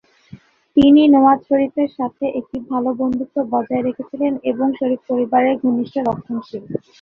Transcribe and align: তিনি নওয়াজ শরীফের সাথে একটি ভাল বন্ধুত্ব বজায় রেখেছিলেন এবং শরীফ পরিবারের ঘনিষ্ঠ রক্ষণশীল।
তিনি 0.77 1.01
নওয়াজ 1.07 1.39
শরীফের 1.49 1.89
সাথে 1.97 2.25
একটি 2.39 2.57
ভাল 2.67 2.85
বন্ধুত্ব 2.99 3.37
বজায় 3.53 3.83
রেখেছিলেন 3.83 4.33
এবং 4.51 4.67
শরীফ 4.79 5.01
পরিবারের 5.09 5.55
ঘনিষ্ঠ 5.63 5.95
রক্ষণশীল। 5.99 6.63